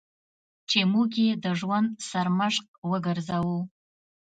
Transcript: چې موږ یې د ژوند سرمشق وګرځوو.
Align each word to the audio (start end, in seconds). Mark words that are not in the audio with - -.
چې 0.69 0.79
موږ 0.93 1.11
یې 1.23 1.31
د 1.43 1.45
ژوند 1.59 1.89
سرمشق 2.09 2.65
وګرځوو. 2.91 3.59